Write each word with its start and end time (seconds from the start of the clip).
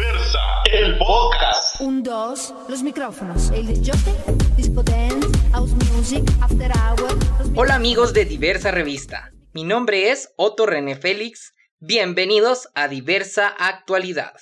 Diversa, 0.00 0.38
el 0.72 0.96
podcast. 0.96 1.78
Un, 1.82 2.02
dos, 2.02 2.54
los 2.70 2.82
micrófonos. 2.82 3.50
El 3.50 3.66
disjockey, 3.66 4.14
disco 4.56 4.82
dance, 4.82 5.28
house 5.52 5.72
music, 5.92 6.24
after 6.40 6.72
hour. 6.72 7.18
Hola 7.54 7.74
amigos 7.74 8.14
de 8.14 8.24
Diversa 8.24 8.70
Revista, 8.70 9.30
mi 9.52 9.62
nombre 9.62 10.10
es 10.10 10.32
Otto 10.36 10.64
René 10.64 10.96
Félix, 10.96 11.52
bienvenidos 11.80 12.70
a 12.74 12.88
Diversa 12.88 13.48
Actualidad. 13.48 14.32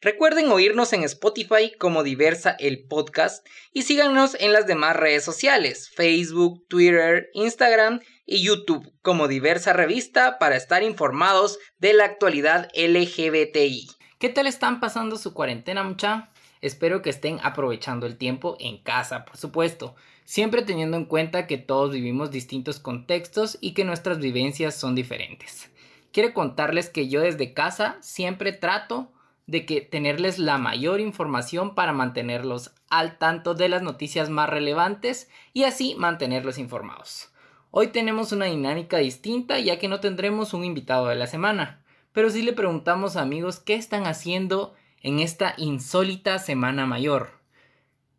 Recuerden 0.00 0.52
oírnos 0.52 0.92
en 0.92 1.02
Spotify 1.02 1.72
como 1.76 2.04
Diversa 2.04 2.54
el 2.56 2.86
Podcast 2.86 3.44
y 3.72 3.82
síganos 3.82 4.36
en 4.38 4.52
las 4.52 4.68
demás 4.68 4.94
redes 4.94 5.24
sociales, 5.24 5.90
Facebook, 5.92 6.64
Twitter, 6.68 7.28
Instagram 7.32 8.02
y 8.24 8.44
YouTube 8.44 8.92
como 9.02 9.26
Diversa 9.26 9.72
Revista 9.72 10.38
para 10.38 10.54
estar 10.54 10.84
informados 10.84 11.58
de 11.78 11.94
la 11.94 12.04
actualidad 12.04 12.68
LGBTI. 12.76 13.97
¿Qué 14.18 14.28
tal 14.28 14.48
están 14.48 14.80
pasando 14.80 15.16
su 15.16 15.32
cuarentena 15.32 15.84
mucha? 15.84 16.30
Espero 16.60 17.02
que 17.02 17.10
estén 17.10 17.38
aprovechando 17.44 18.04
el 18.04 18.16
tiempo 18.16 18.56
en 18.58 18.78
casa, 18.78 19.24
por 19.24 19.36
supuesto, 19.36 19.94
siempre 20.24 20.62
teniendo 20.62 20.96
en 20.96 21.04
cuenta 21.04 21.46
que 21.46 21.56
todos 21.56 21.92
vivimos 21.92 22.32
distintos 22.32 22.80
contextos 22.80 23.58
y 23.60 23.74
que 23.74 23.84
nuestras 23.84 24.18
vivencias 24.18 24.74
son 24.74 24.96
diferentes. 24.96 25.70
Quiero 26.10 26.34
contarles 26.34 26.90
que 26.90 27.06
yo 27.06 27.20
desde 27.20 27.54
casa 27.54 27.96
siempre 28.00 28.50
trato 28.50 29.12
de 29.46 29.64
que 29.64 29.82
tenerles 29.82 30.40
la 30.40 30.58
mayor 30.58 30.98
información 30.98 31.76
para 31.76 31.92
mantenerlos 31.92 32.72
al 32.90 33.18
tanto 33.18 33.54
de 33.54 33.68
las 33.68 33.82
noticias 33.82 34.30
más 34.30 34.50
relevantes 34.50 35.30
y 35.52 35.62
así 35.62 35.94
mantenerlos 35.94 36.58
informados. 36.58 37.30
Hoy 37.70 37.86
tenemos 37.86 38.32
una 38.32 38.46
dinámica 38.46 38.98
distinta 38.98 39.60
ya 39.60 39.78
que 39.78 39.86
no 39.86 40.00
tendremos 40.00 40.54
un 40.54 40.64
invitado 40.64 41.06
de 41.06 41.14
la 41.14 41.28
semana, 41.28 41.84
pero 42.12 42.30
sí 42.30 42.42
le 42.42 42.52
preguntamos 42.52 43.16
a 43.16 43.22
amigos 43.22 43.60
qué 43.60 43.74
están 43.74 44.06
haciendo 44.06 44.74
en 45.02 45.18
esta 45.18 45.54
insólita 45.56 46.38
semana 46.38 46.86
mayor. 46.86 47.38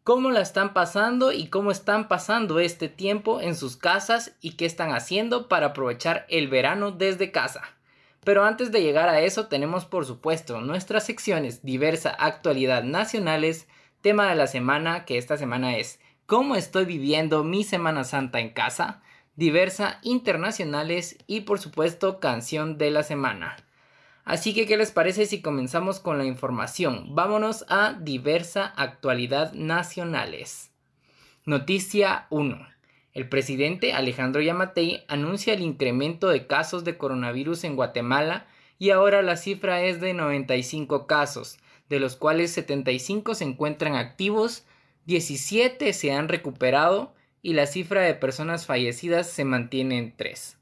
¿Cómo 0.03 0.31
la 0.31 0.41
están 0.41 0.73
pasando 0.73 1.31
y 1.31 1.47
cómo 1.47 1.72
están 1.72 2.08
pasando 2.08 2.59
este 2.59 2.89
tiempo 2.89 3.41
en 3.41 3.55
sus 3.55 3.78
casas 3.78 4.36
y 4.41 4.52
qué 4.52 4.66
están 4.66 4.91
haciendo 4.91 5.47
para 5.47 5.67
aprovechar 5.67 6.25
el 6.30 6.47
verano 6.47 6.91
desde 6.91 7.31
casa? 7.31 7.61
Pero 8.23 8.44
antes 8.44 8.72
de 8.72 8.81
llegar 8.81 9.09
a 9.09 9.22
eso 9.22 9.47
tenemos 9.47 9.86
por 9.86 10.06
supuesto 10.06 10.61
nuestras 10.61 11.06
secciones 11.06 11.63
diversa 11.63 12.09
actualidad 12.09 12.83
nacionales, 12.83 13.67
tema 14.02 14.30
de 14.30 14.35
la 14.35 14.47
semana 14.47 15.06
que 15.06 15.17
esta 15.17 15.38
semana 15.38 15.78
es 15.78 16.00
¿Cómo 16.25 16.56
estoy 16.56 16.85
viviendo 16.85 17.44
mi 17.44 17.63
Semana 17.63 18.03
Santa 18.03 18.39
en 18.39 18.50
casa? 18.50 19.02
diversa 19.35 20.00
internacionales 20.03 21.17
y 21.25 21.41
por 21.41 21.59
supuesto 21.59 22.19
canción 22.19 22.78
de 22.78 22.91
la 22.91 23.03
semana. 23.03 23.56
Así 24.30 24.53
que, 24.53 24.67
¿qué 24.67 24.77
les 24.77 24.91
parece 24.91 25.25
si 25.25 25.41
comenzamos 25.41 25.99
con 25.99 26.19
la 26.19 26.23
información? 26.23 27.16
Vámonos 27.16 27.66
a 27.67 27.94
diversa 27.94 28.63
actualidad 28.77 29.53
nacionales. 29.53 30.69
Noticia 31.45 32.27
1. 32.30 32.59
El 33.16 33.27
presidente 33.27 33.94
Alejandro 33.94 34.39
Yamatei 34.39 35.03
anuncia 35.07 35.55
el 35.55 35.63
incremento 35.63 36.27
de 36.27 36.45
casos 36.45 36.83
de 36.83 36.95
coronavirus 36.95 37.63
en 37.63 37.75
Guatemala 37.75 38.45
y 38.77 38.91
ahora 38.91 39.23
la 39.23 39.35
cifra 39.35 39.81
es 39.81 40.00
de 40.00 40.13
95 40.13 41.07
casos, 41.07 41.57
de 41.89 42.00
los 42.00 42.16
cuales 42.16 42.52
75 42.52 43.33
se 43.33 43.45
encuentran 43.45 43.95
activos, 43.95 44.63
17 45.07 45.91
se 45.91 46.11
han 46.11 46.27
recuperado 46.27 47.16
y 47.41 47.53
la 47.53 47.66
cifra 47.66 48.02
de 48.02 48.13
personas 48.13 48.67
fallecidas 48.67 49.27
se 49.27 49.44
mantiene 49.44 49.97
en 49.97 50.16
3. 50.16 50.58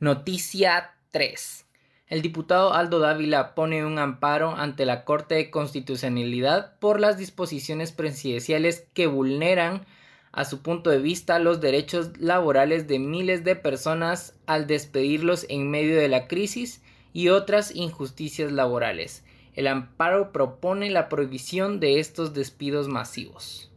Noticia 0.00 0.96
3 1.12 1.63
el 2.06 2.20
diputado 2.20 2.74
Aldo 2.74 2.98
Dávila 2.98 3.54
pone 3.54 3.84
un 3.84 3.98
amparo 3.98 4.54
ante 4.56 4.84
la 4.84 5.04
Corte 5.04 5.36
de 5.36 5.50
Constitucionalidad 5.50 6.78
por 6.78 7.00
las 7.00 7.16
disposiciones 7.16 7.92
presidenciales 7.92 8.86
que 8.92 9.06
vulneran, 9.06 9.86
a 10.30 10.44
su 10.44 10.60
punto 10.60 10.90
de 10.90 10.98
vista, 10.98 11.38
los 11.38 11.60
derechos 11.60 12.18
laborales 12.18 12.88
de 12.88 12.98
miles 12.98 13.42
de 13.42 13.56
personas 13.56 14.34
al 14.46 14.66
despedirlos 14.66 15.46
en 15.48 15.70
medio 15.70 15.96
de 15.96 16.08
la 16.08 16.26
crisis 16.26 16.82
y 17.12 17.28
otras 17.28 17.74
injusticias 17.74 18.52
laborales. 18.52 19.24
El 19.54 19.66
amparo 19.68 20.32
propone 20.32 20.90
la 20.90 21.08
prohibición 21.08 21.80
de 21.80 22.00
estos 22.00 22.34
despidos 22.34 22.88
masivos. 22.88 23.70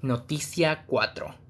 Noticia 0.00 0.84
4 0.86 1.42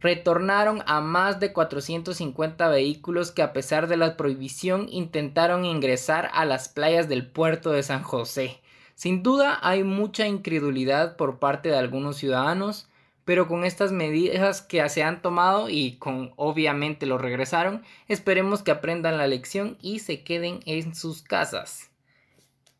retornaron 0.00 0.82
a 0.86 1.00
más 1.00 1.40
de 1.40 1.52
450 1.52 2.68
vehículos 2.68 3.32
que 3.32 3.42
a 3.42 3.52
pesar 3.52 3.88
de 3.88 3.96
la 3.96 4.16
prohibición 4.16 4.88
intentaron 4.90 5.64
ingresar 5.64 6.30
a 6.32 6.44
las 6.44 6.68
playas 6.68 7.08
del 7.08 7.26
puerto 7.26 7.70
de 7.72 7.82
San 7.82 8.02
José. 8.02 8.60
Sin 8.94 9.22
duda 9.22 9.58
hay 9.62 9.84
mucha 9.84 10.26
incredulidad 10.26 11.16
por 11.16 11.38
parte 11.38 11.68
de 11.68 11.76
algunos 11.76 12.16
ciudadanos, 12.16 12.88
pero 13.24 13.46
con 13.46 13.64
estas 13.64 13.92
medidas 13.92 14.62
que 14.62 14.88
se 14.88 15.02
han 15.02 15.20
tomado 15.20 15.68
y 15.68 15.98
con 15.98 16.32
obviamente 16.36 17.06
lo 17.06 17.18
regresaron, 17.18 17.82
esperemos 18.08 18.62
que 18.62 18.70
aprendan 18.70 19.18
la 19.18 19.26
lección 19.26 19.76
y 19.82 19.98
se 19.98 20.22
queden 20.24 20.60
en 20.64 20.94
sus 20.94 21.22
casas. 21.22 21.90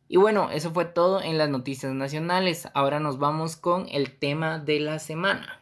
Y 0.08 0.16
bueno, 0.16 0.50
eso 0.50 0.72
fue 0.72 0.86
todo 0.86 1.20
en 1.20 1.36
las 1.36 1.50
noticias 1.50 1.92
nacionales. 1.92 2.66
Ahora 2.72 2.98
nos 2.98 3.18
vamos 3.18 3.56
con 3.56 3.86
el 3.90 4.18
tema 4.18 4.58
de 4.58 4.80
la 4.80 4.98
semana. 4.98 5.57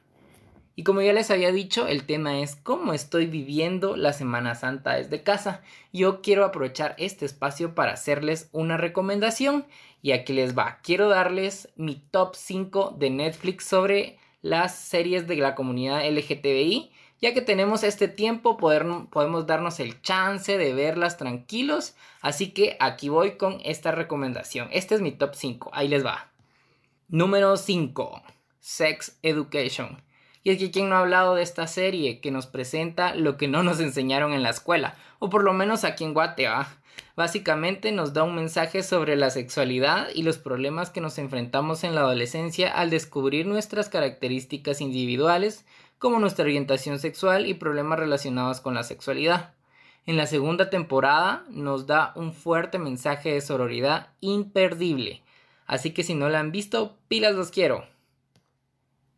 Y 0.78 0.84
como 0.84 1.00
ya 1.00 1.14
les 1.14 1.31
había 1.31 1.53
dicho, 1.53 1.87
el 1.87 2.04
tema 2.04 2.41
es 2.41 2.54
cómo 2.54 2.92
estoy 2.92 3.25
viviendo 3.25 3.97
la 3.97 4.12
Semana 4.12 4.54
Santa 4.54 4.97
desde 4.97 5.22
casa. 5.22 5.62
Yo 5.91 6.20
quiero 6.20 6.44
aprovechar 6.44 6.94
este 6.98 7.25
espacio 7.25 7.75
para 7.75 7.94
hacerles 7.94 8.50
una 8.53 8.76
recomendación 8.76 9.65
y 10.03 10.12
aquí 10.12 10.34
les 10.34 10.56
va. 10.56 10.78
Quiero 10.82 11.09
darles 11.09 11.70
mi 11.76 11.94
top 11.94 12.34
5 12.36 12.94
de 12.98 13.09
Netflix 13.09 13.65
sobre 13.65 14.19
las 14.42 14.76
series 14.78 15.26
de 15.26 15.36
la 15.36 15.54
comunidad 15.54 16.06
LGTBI. 16.06 16.92
Ya 17.22 17.32
que 17.32 17.41
tenemos 17.41 17.82
este 17.82 18.06
tiempo, 18.06 18.59
podemos 18.59 19.47
darnos 19.47 19.81
el 19.81 20.03
chance 20.03 20.59
de 20.59 20.75
verlas 20.75 21.16
tranquilos. 21.16 21.97
Así 22.20 22.50
que 22.50 22.76
aquí 22.81 23.09
voy 23.09 23.38
con 23.38 23.62
esta 23.65 23.92
recomendación. 23.92 24.69
Este 24.72 24.94
es 24.94 25.00
mi 25.00 25.12
top 25.12 25.34
5. 25.34 25.70
Ahí 25.72 25.88
les 25.88 26.04
va. 26.04 26.31
Número 27.09 27.56
5. 27.56 28.22
Sex 28.60 29.19
Education. 29.22 30.03
Y 30.46 30.50
es 30.50 30.58
que 30.58 30.70
quien 30.70 30.88
no 30.88 30.94
ha 30.94 31.00
hablado 31.00 31.34
de 31.34 31.42
esta 31.42 31.66
serie 31.66 32.20
que 32.20 32.30
nos 32.30 32.46
presenta 32.46 33.16
lo 33.16 33.36
que 33.36 33.48
no 33.48 33.64
nos 33.64 33.80
enseñaron 33.80 34.32
en 34.32 34.44
la 34.44 34.50
escuela, 34.50 34.94
o 35.18 35.28
por 35.28 35.42
lo 35.42 35.52
menos 35.52 35.82
aquí 35.82 36.04
en 36.04 36.14
Guatemala. 36.14 36.68
Básicamente 37.16 37.91
nos 37.91 38.12
da 38.12 38.22
un 38.22 38.36
mensaje 38.36 38.84
sobre 38.84 39.16
la 39.16 39.30
sexualidad 39.30 40.06
y 40.15 40.22
los 40.22 40.38
problemas 40.38 40.91
que 40.91 41.00
nos 41.00 41.18
enfrentamos 41.18 41.82
en 41.82 41.97
la 41.97 42.03
adolescencia 42.03 42.71
al 42.71 42.91
descubrir 42.91 43.44
nuestras 43.44 43.88
características 43.88 44.80
individuales, 44.80 45.65
como 45.98 46.21
nuestra 46.21 46.44
orientación 46.44 47.00
sexual 47.00 47.47
y 47.47 47.54
problemas 47.54 47.98
relacionados 47.98 48.60
con 48.60 48.74
la 48.74 48.84
sexualidad. 48.84 49.53
En 50.06 50.16
la 50.16 50.26
segunda 50.26 50.71
temporada 50.71 51.44
nos 51.50 51.88
da 51.88 52.12
un 52.15 52.32
fuerte 52.32 52.78
mensaje 52.78 53.32
de 53.32 53.41
sororidad 53.41 54.10
imperdible. 54.21 55.24
Así 55.66 55.91
que 55.91 56.04
si 56.04 56.15
no 56.15 56.28
la 56.28 56.38
han 56.38 56.53
visto, 56.53 56.97
pilas 57.09 57.34
los 57.34 57.50
quiero. 57.50 57.96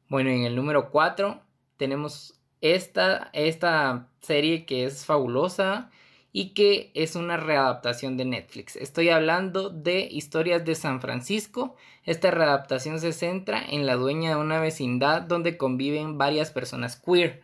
Bueno, 0.09 0.31
en 0.31 0.45
el 0.45 0.57
número 0.57 0.91
4 0.91 1.41
tenemos 1.77 2.41
esta, 2.63 3.29
esta 3.35 4.09
serie 4.21 4.65
que 4.65 4.85
es 4.85 5.05
fabulosa 5.05 5.91
y 6.33 6.55
que 6.55 6.91
es 6.95 7.15
una 7.15 7.37
readaptación 7.37 8.17
de 8.17 8.25
Netflix. 8.25 8.77
Estoy 8.77 9.11
hablando 9.11 9.69
de 9.69 10.09
Historias 10.11 10.65
de 10.65 10.75
San 10.75 11.03
Francisco. 11.03 11.77
Esta 12.05 12.31
readaptación 12.31 13.01
se 13.01 13.13
centra 13.13 13.63
en 13.69 13.85
la 13.85 13.97
dueña 13.97 14.31
de 14.31 14.37
una 14.37 14.61
vecindad 14.61 15.23
donde 15.23 15.59
conviven 15.59 16.17
varias 16.17 16.53
personas 16.53 16.97
queer. 16.97 17.43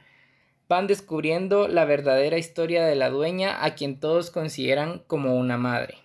Van 0.67 0.87
descubriendo 0.87 1.69
la 1.69 1.85
verdadera 1.85 2.39
historia 2.39 2.87
de 2.87 2.95
la 2.95 3.11
dueña 3.11 3.63
a 3.63 3.75
quien 3.75 4.01
todos 4.01 4.31
consideran 4.31 5.03
como 5.07 5.37
una 5.37 5.59
madre. 5.59 6.04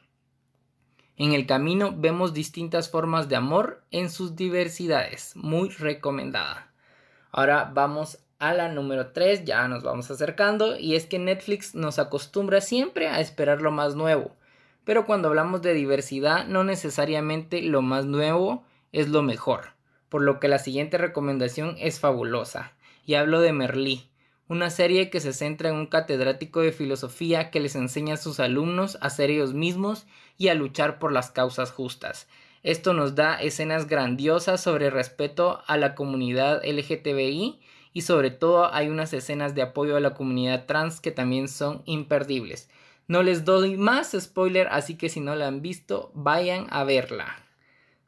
En 1.20 1.34
el 1.34 1.46
camino 1.46 1.94
vemos 1.94 2.34
distintas 2.34 2.90
formas 2.90 3.28
de 3.28 3.36
amor 3.36 3.84
en 3.92 4.10
sus 4.10 4.38
diversidades. 4.38 5.36
Muy 5.36 5.68
recomendada. 5.68 6.72
Ahora 7.30 7.70
vamos 7.74 8.20
a 8.40 8.54
la 8.54 8.70
número 8.70 9.12
3, 9.12 9.44
ya 9.44 9.68
nos 9.68 9.84
vamos 9.84 10.10
acercando, 10.10 10.80
y 10.80 10.96
es 10.96 11.08
que 11.08 11.20
Netflix 11.20 11.76
nos 11.76 12.00
acostumbra 12.00 12.62
siempre 12.62 13.10
a 13.10 13.20
esperar 13.20 13.62
lo 13.62 13.70
más 13.70 13.96
nuevo. 13.96 14.32
Pero 14.86 15.06
cuando 15.06 15.28
hablamos 15.28 15.62
de 15.62 15.74
diversidad, 15.74 16.48
no 16.48 16.64
necesariamente 16.64 17.62
lo 17.64 17.82
más 17.82 18.06
nuevo 18.06 18.64
es 18.94 19.10
lo 19.10 19.22
mejor, 19.22 19.74
por 20.08 20.22
lo 20.22 20.40
que 20.40 20.48
la 20.48 20.58
siguiente 20.58 20.98
recomendación 20.98 21.76
es 21.80 22.00
fabulosa. 22.00 22.72
Y 23.06 23.16
hablo 23.16 23.42
de 23.42 23.52
Merlí, 23.52 24.10
una 24.50 24.72
serie 24.72 25.12
que 25.12 25.20
se 25.20 25.32
centra 25.32 25.70
en 25.70 25.76
un 25.76 25.86
catedrático 25.86 26.60
de 26.60 26.72
filosofía 26.72 27.52
que 27.52 27.60
les 27.60 27.76
enseña 27.76 28.16
a 28.16 28.18
sus 28.18 28.40
alumnos 28.40 28.98
a 29.00 29.12
ser 29.12 29.30
ellos 29.30 29.54
mismos 29.54 30.08
y 30.38 30.48
a 30.48 30.56
luchar 30.56 30.98
por 30.98 31.12
las 31.12 31.30
causas 31.30 31.72
justas. 31.72 32.28
Esto 32.64 32.94
nos 32.94 33.14
da 33.14 33.42
escenas 33.42 33.88
grandiosas 33.88 34.60
sobre 34.62 34.90
respeto 34.90 35.62
a 35.68 35.78
la 35.78 35.94
comunidad 35.94 36.62
LGTBI 36.66 37.62
y 37.94 38.02
sobre 38.02 38.32
todo 38.32 38.74
hay 38.74 38.90
unas 38.90 39.14
escenas 39.14 39.54
de 39.54 39.62
apoyo 39.62 39.96
a 39.96 40.02
la 40.02 40.16
comunidad 40.16 40.66
trans 40.66 41.00
que 41.00 41.12
también 41.12 41.48
son 41.48 41.84
imperdibles. 41.86 42.70
No 43.08 43.22
les 43.22 43.46
doy 43.46 43.78
más 43.78 44.16
spoiler, 44.20 44.68
así 44.72 44.98
que 44.98 45.10
si 45.10 45.20
no 45.20 45.36
la 45.36 45.48
han 45.48 45.62
visto, 45.62 46.12
vayan 46.16 46.66
a 46.72 46.84
verla. 46.84 47.44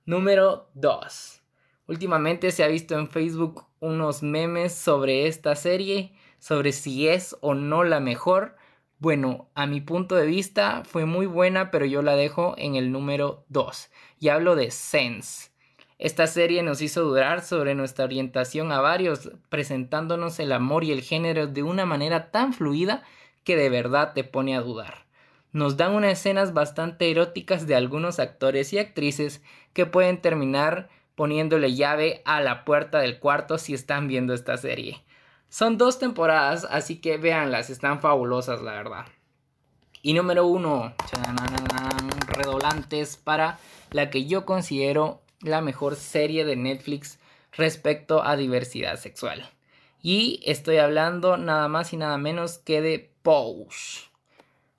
Número 0.05 0.69
2. 0.73 1.41
Últimamente 1.87 2.51
se 2.51 2.63
ha 2.63 2.67
visto 2.67 2.97
en 2.97 3.09
Facebook 3.09 3.65
unos 3.79 4.23
memes 4.23 4.73
sobre 4.73 5.27
esta 5.27 5.55
serie, 5.55 6.13
sobre 6.41 6.71
si 6.71 7.07
es 7.07 7.37
o 7.39 7.53
no 7.53 7.83
la 7.83 7.99
mejor. 7.99 8.57
Bueno, 8.97 9.49
a 9.53 9.67
mi 9.67 9.79
punto 9.79 10.15
de 10.15 10.25
vista 10.25 10.83
fue 10.83 11.05
muy 11.05 11.27
buena, 11.27 11.69
pero 11.69 11.85
yo 11.85 12.01
la 12.01 12.15
dejo 12.15 12.55
en 12.57 12.75
el 12.75 12.91
número 12.91 13.45
2. 13.49 13.91
Y 14.19 14.29
hablo 14.29 14.55
de 14.55 14.71
Sense. 14.71 15.51
Esta 15.99 16.25
serie 16.25 16.63
nos 16.63 16.81
hizo 16.81 17.03
dudar 17.03 17.43
sobre 17.43 17.75
nuestra 17.75 18.05
orientación 18.05 18.71
a 18.71 18.81
varios, 18.81 19.31
presentándonos 19.49 20.39
el 20.39 20.51
amor 20.51 20.83
y 20.83 20.91
el 20.91 21.03
género 21.03 21.45
de 21.45 21.61
una 21.61 21.85
manera 21.85 22.31
tan 22.31 22.53
fluida 22.53 23.03
que 23.43 23.55
de 23.55 23.69
verdad 23.69 24.13
te 24.13 24.23
pone 24.23 24.55
a 24.55 24.61
dudar. 24.61 25.05
Nos 25.51 25.77
dan 25.77 25.93
unas 25.93 26.13
escenas 26.13 26.53
bastante 26.53 27.11
eróticas 27.11 27.67
de 27.67 27.75
algunos 27.75 28.19
actores 28.19 28.73
y 28.73 28.79
actrices 28.79 29.43
que 29.73 29.85
pueden 29.85 30.19
terminar 30.21 30.89
poniéndole 31.13 31.75
llave 31.75 32.23
a 32.25 32.41
la 32.41 32.65
puerta 32.65 32.97
del 32.97 33.19
cuarto 33.19 33.59
si 33.59 33.75
están 33.75 34.07
viendo 34.07 34.33
esta 34.33 34.57
serie. 34.57 35.03
Son 35.51 35.77
dos 35.77 35.99
temporadas, 35.99 36.65
así 36.71 37.01
que 37.01 37.17
véanlas, 37.17 37.69
están 37.69 37.99
fabulosas, 37.99 38.61
la 38.61 38.71
verdad. 38.71 39.05
Y 40.01 40.13
número 40.13 40.47
uno, 40.47 40.93
redoblantes 42.25 43.17
para 43.17 43.59
la 43.91 44.09
que 44.09 44.25
yo 44.25 44.45
considero 44.45 45.21
la 45.41 45.59
mejor 45.59 45.97
serie 45.97 46.45
de 46.45 46.55
Netflix 46.55 47.19
respecto 47.51 48.23
a 48.23 48.37
diversidad 48.37 48.95
sexual. 48.95 49.49
Y 50.01 50.39
estoy 50.45 50.77
hablando 50.77 51.35
nada 51.35 51.67
más 51.67 51.91
y 51.91 51.97
nada 51.97 52.17
menos 52.17 52.57
que 52.57 52.81
de 52.81 53.11
Pose. 53.21 54.09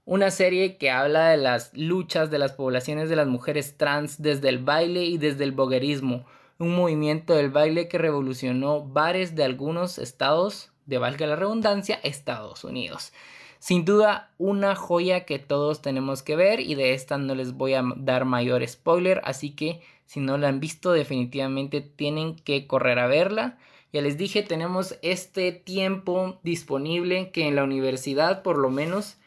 Una 0.07 0.31
serie 0.31 0.79
que 0.79 0.91
habla 0.91 1.29
de 1.29 1.37
las 1.37 1.71
luchas 1.75 2.31
de 2.31 2.39
las 2.39 2.53
poblaciones 2.53 3.11
de 3.11 3.17
las 3.17 3.27
mujeres 3.27 3.77
trans 3.77 4.23
desde 4.23 4.49
el 4.49 4.59
baile 4.59 5.05
y 5.05 5.19
desde 5.19 5.45
el 5.45 5.53
boguerismo 5.53 6.25
un 6.59 6.75
movimiento 6.75 7.35
del 7.35 7.51
baile 7.51 7.89
que 7.89 7.99
revolucionó 7.99 8.83
bares 8.83 9.35
de 9.35 9.45
algunos 9.45 9.99
estados, 9.99 10.71
de 10.87 10.99
valga 10.99 11.27
la 11.27 11.37
redundancia, 11.37 11.99
Estados 12.03 12.65
Unidos. 12.65 13.13
Sin 13.59 13.85
duda, 13.85 14.31
una 14.39 14.75
joya 14.75 15.25
que 15.25 15.39
todos 15.39 15.83
tenemos 15.83 16.23
que 16.23 16.35
ver 16.35 16.59
y 16.59 16.75
de 16.75 16.95
esta 16.95 17.17
no 17.17 17.35
les 17.35 17.53
voy 17.53 17.75
a 17.75 17.85
dar 17.97 18.25
mayor 18.25 18.67
spoiler, 18.67 19.21
así 19.25 19.51
que 19.51 19.83
si 20.05 20.19
no 20.19 20.37
la 20.37 20.49
han 20.49 20.59
visto 20.59 20.93
definitivamente 20.93 21.81
tienen 21.81 22.35
que 22.35 22.67
correr 22.67 22.99
a 22.99 23.07
verla. 23.07 23.59
Ya 23.93 24.03
les 24.03 24.19
dije, 24.19 24.43
tenemos 24.43 24.99
este 25.03 25.53
tiempo 25.53 26.41
disponible 26.43 27.31
que 27.31 27.47
en 27.47 27.55
la 27.55 27.63
universidad 27.63 28.43
por 28.43 28.59
lo 28.59 28.69
menos 28.69 29.19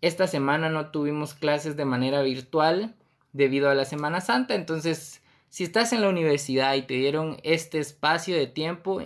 esta 0.00 0.26
semana 0.26 0.70
no 0.70 0.90
tuvimos 0.90 1.34
clases 1.34 1.76
de 1.76 1.84
manera 1.84 2.22
virtual 2.22 2.94
debido 3.32 3.68
a 3.68 3.74
la 3.74 3.84
Semana 3.84 4.20
Santa, 4.20 4.54
entonces 4.54 5.20
si 5.54 5.62
estás 5.62 5.92
en 5.92 6.00
la 6.00 6.08
universidad 6.08 6.74
y 6.74 6.82
te 6.82 6.94
dieron 6.94 7.36
este 7.44 7.78
espacio 7.78 8.34
de 8.36 8.48
tiempo, 8.48 9.00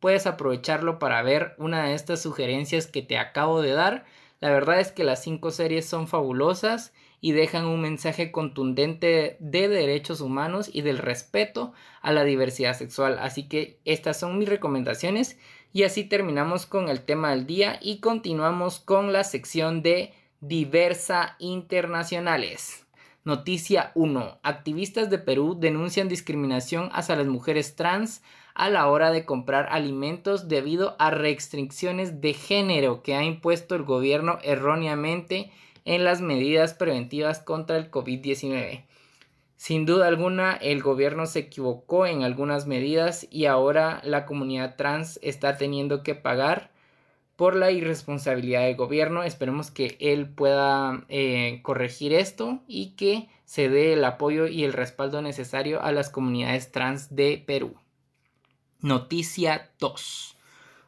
puedes 0.00 0.26
aprovecharlo 0.26 0.98
para 0.98 1.22
ver 1.22 1.54
una 1.56 1.84
de 1.84 1.94
estas 1.94 2.20
sugerencias 2.20 2.86
que 2.86 3.00
te 3.00 3.16
acabo 3.16 3.62
de 3.62 3.72
dar. 3.72 4.04
La 4.38 4.50
verdad 4.50 4.80
es 4.80 4.92
que 4.92 5.02
las 5.02 5.22
cinco 5.22 5.50
series 5.50 5.86
son 5.86 6.06
fabulosas 6.06 6.92
y 7.22 7.32
dejan 7.32 7.64
un 7.64 7.80
mensaje 7.80 8.32
contundente 8.32 9.38
de 9.40 9.68
derechos 9.68 10.20
humanos 10.20 10.68
y 10.70 10.82
del 10.82 10.98
respeto 10.98 11.72
a 12.02 12.12
la 12.12 12.24
diversidad 12.24 12.76
sexual. 12.76 13.18
Así 13.18 13.48
que 13.48 13.78
estas 13.86 14.20
son 14.20 14.36
mis 14.36 14.50
recomendaciones 14.50 15.38
y 15.72 15.84
así 15.84 16.04
terminamos 16.04 16.66
con 16.66 16.90
el 16.90 17.00
tema 17.00 17.30
del 17.30 17.46
día 17.46 17.78
y 17.80 18.00
continuamos 18.00 18.78
con 18.78 19.14
la 19.14 19.24
sección 19.24 19.82
de 19.82 20.12
diversa 20.42 21.36
internacionales. 21.38 22.83
Noticia 23.24 23.90
1. 23.94 24.38
Activistas 24.42 25.08
de 25.08 25.16
Perú 25.16 25.56
denuncian 25.58 26.10
discriminación 26.10 26.90
hacia 26.92 27.16
las 27.16 27.26
mujeres 27.26 27.74
trans 27.74 28.22
a 28.54 28.68
la 28.68 28.86
hora 28.86 29.12
de 29.12 29.24
comprar 29.24 29.66
alimentos 29.70 30.46
debido 30.46 30.94
a 30.98 31.10
restricciones 31.10 32.20
de 32.20 32.34
género 32.34 33.02
que 33.02 33.14
ha 33.14 33.24
impuesto 33.24 33.76
el 33.76 33.84
gobierno 33.84 34.36
erróneamente 34.42 35.50
en 35.86 36.04
las 36.04 36.20
medidas 36.20 36.74
preventivas 36.74 37.38
contra 37.38 37.78
el 37.78 37.90
COVID-19. 37.90 38.84
Sin 39.56 39.86
duda 39.86 40.06
alguna, 40.06 40.52
el 40.52 40.82
gobierno 40.82 41.24
se 41.24 41.38
equivocó 41.38 42.04
en 42.04 42.24
algunas 42.24 42.66
medidas 42.66 43.26
y 43.30 43.46
ahora 43.46 44.02
la 44.04 44.26
comunidad 44.26 44.76
trans 44.76 45.18
está 45.22 45.56
teniendo 45.56 46.02
que 46.02 46.14
pagar 46.14 46.73
por 47.36 47.56
la 47.56 47.70
irresponsabilidad 47.70 48.62
del 48.62 48.76
gobierno. 48.76 49.22
Esperemos 49.22 49.70
que 49.70 49.96
él 50.00 50.28
pueda 50.28 51.04
eh, 51.08 51.60
corregir 51.62 52.12
esto 52.12 52.60
y 52.66 52.90
que 52.96 53.28
se 53.44 53.68
dé 53.68 53.92
el 53.92 54.04
apoyo 54.04 54.46
y 54.46 54.64
el 54.64 54.72
respaldo 54.72 55.22
necesario 55.22 55.82
a 55.82 55.92
las 55.92 56.10
comunidades 56.10 56.72
trans 56.72 57.14
de 57.14 57.42
Perú. 57.44 57.74
Noticia 58.80 59.70
2. 59.78 60.36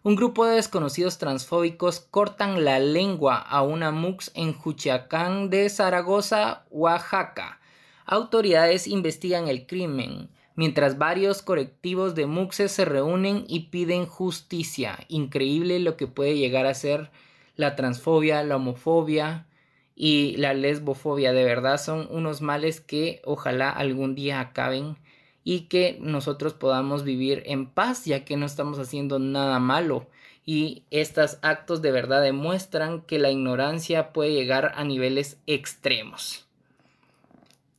Un 0.03 0.15
grupo 0.15 0.47
de 0.47 0.55
desconocidos 0.55 1.19
transfóbicos 1.19 1.99
cortan 1.99 2.65
la 2.65 2.79
lengua 2.79 3.39
a 3.39 3.63
una 3.63 3.91
MUX 3.91 4.31
en 4.35 4.53
Juchiacán 4.53 5.51
de 5.51 5.69
Zaragoza, 5.69 6.65
Oaxaca. 6.71 7.59
Autoridades 8.05 8.87
investigan 8.87 9.49
el 9.49 9.67
crimen 9.67 10.31
mientras 10.57 10.99
varios 10.99 11.43
colectivos 11.43 12.15
de 12.15 12.27
muxes 12.27 12.73
se 12.73 12.85
reúnen 12.85 13.45
y 13.47 13.69
piden 13.69 14.07
justicia. 14.07 14.99
Increíble 15.09 15.79
lo 15.79 15.97
que 15.97 16.09
puede 16.09 16.37
llegar 16.37 16.67
a 16.67 16.75
ser 16.75 17.11
la 17.55 17.77
transfobia, 17.77 18.43
la 18.43 18.57
homofobia 18.57 19.47
y 19.95 20.37
la 20.39 20.55
lesbofobia. 20.55 21.33
De 21.33 21.45
verdad 21.45 21.79
son 21.79 22.09
unos 22.11 22.41
males 22.41 22.81
que 22.81 23.21
ojalá 23.25 23.71
algún 23.71 24.15
día 24.15 24.41
acaben 24.41 24.97
y 25.45 25.61
que 25.63 25.97
nosotros 26.01 26.55
podamos 26.55 27.05
vivir 27.05 27.43
en 27.47 27.67
paz 27.67 28.05
ya 28.05 28.25
que 28.25 28.37
no 28.37 28.47
estamos 28.47 28.79
haciendo 28.79 29.19
nada 29.19 29.61
malo. 29.61 30.09
Y 30.45 30.85
estos 30.91 31.39
actos 31.43 31.83
de 31.83 31.91
verdad 31.91 32.23
demuestran 32.23 33.03
que 33.03 33.19
la 33.19 33.31
ignorancia 33.31 34.13
puede 34.13 34.33
llegar 34.33 34.73
a 34.77 34.85
niveles 34.85 35.39
extremos. 35.47 36.47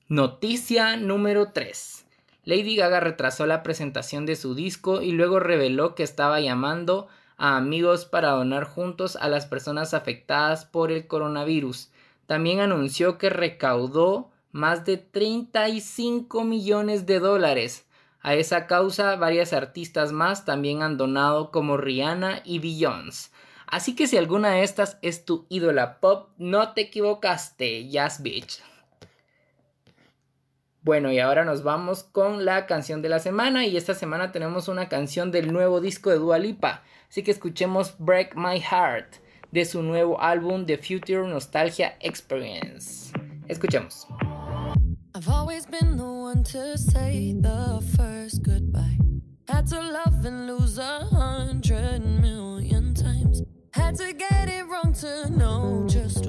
Noticia 0.09 0.95
número 0.97 1.51
3. 1.53 2.06
Lady 2.47 2.77
Gaga 2.77 3.01
retrasó 3.01 3.45
la 3.45 3.61
presentación 3.61 4.25
de 4.25 4.37
su 4.37 4.55
disco 4.55 5.01
y 5.01 5.11
luego 5.11 5.41
reveló 5.41 5.95
que 5.95 6.03
estaba 6.03 6.39
llamando 6.39 7.09
a 7.35 7.57
amigos 7.57 8.05
para 8.05 8.29
donar 8.29 8.63
juntos 8.63 9.17
a 9.17 9.27
las 9.27 9.45
personas 9.45 9.93
afectadas 9.93 10.63
por 10.63 10.93
el 10.93 11.07
coronavirus. 11.07 11.91
También 12.25 12.61
anunció 12.61 13.17
que 13.17 13.29
recaudó 13.29 14.31
más 14.53 14.85
de 14.85 14.95
35 14.95 16.45
millones 16.45 17.05
de 17.05 17.19
dólares. 17.19 17.85
A 18.21 18.35
esa 18.35 18.65
causa, 18.65 19.17
varias 19.17 19.51
artistas 19.51 20.13
más 20.13 20.45
también 20.45 20.83
han 20.83 20.95
donado 20.95 21.51
como 21.51 21.75
Rihanna 21.75 22.43
y 22.45 22.59
Beyoncé. 22.59 23.29
Así 23.65 23.93
que 23.93 24.07
si 24.07 24.15
alguna 24.15 24.51
de 24.51 24.63
estas 24.63 24.99
es 25.01 25.25
tu 25.25 25.47
ídola 25.49 25.99
pop, 25.99 26.29
no 26.37 26.71
te 26.71 26.79
equivocaste, 26.79 27.89
Jazz 27.89 28.23
Bitch. 28.23 28.61
Bueno, 30.87 31.11
y 31.11 31.19
ahora 31.19 31.43
nos 31.43 31.63
vamos 31.63 32.03
con 32.03 32.45
la 32.45 32.65
canción 32.65 33.01
de 33.01 33.09
la 33.09 33.19
semana. 33.19 33.65
Y 33.65 33.75
esta 33.75 33.93
semana 33.93 34.31
tenemos 34.31 34.69
una 34.69 34.87
canción 34.87 35.31
del 35.31 35.51
nuevo 35.51 35.81
disco 35.81 36.11
de 36.11 36.17
Dua 36.17 36.39
Lipa. 36.39 36.81
Así 37.09 37.23
que 37.23 37.31
escuchemos 37.31 37.95
Break 37.99 38.37
My 38.37 38.61
Heart 38.61 39.15
de 39.51 39.65
su 39.65 39.83
nuevo 39.83 40.21
álbum 40.21 40.65
The 40.65 40.77
Future 40.77 41.27
Nostalgia 41.27 41.97
Experience. 41.99 43.11
Escuchemos. 43.49 44.07
I've 45.13 45.27
always 45.27 45.65
been 45.65 45.97
the 45.97 46.05
one 46.05 46.41
to 46.53 46.77
say 46.77 47.33
the 47.33 47.81
first 47.97 48.43
goodbye. 48.43 48.97
Had 49.49 49.67
to 49.71 49.81
love 49.81 50.25
and 50.25 50.47
lose 50.47 50.77
a 50.77 51.03
hundred 51.11 51.99
million 51.99 52.93
times. 52.93 53.43
Had 53.73 53.97
to 53.97 54.13
get 54.13 54.47
it 54.47 54.65
wrong 54.69 54.93
to 55.01 55.29
know 55.31 55.85
just 55.89 56.25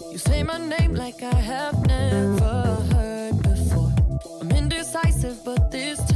You 0.00 0.18
say 0.18 0.42
my 0.42 0.58
name 0.58 0.94
like 0.94 1.22
I 1.22 1.34
have 1.34 1.86
never 1.86 2.64
heard 2.92 3.42
before. 3.42 3.92
I'm 4.40 4.50
indecisive, 4.50 5.42
but 5.44 5.70
this 5.70 5.98
time. 6.08 6.15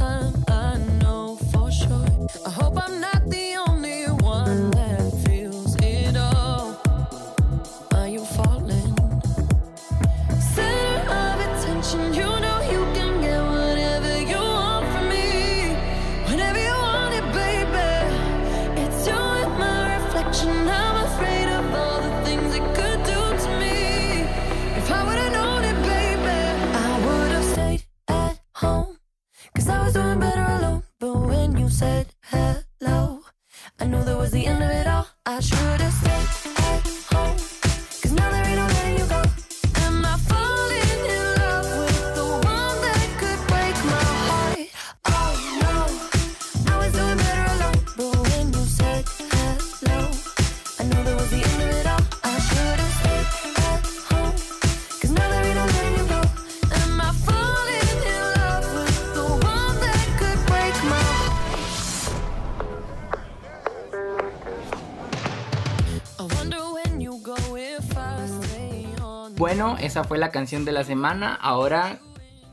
Esa 69.81 70.03
fue 70.03 70.17
la 70.17 70.29
canción 70.29 70.63
de 70.63 70.71
la 70.71 70.83
semana. 70.83 71.33
Ahora 71.33 71.99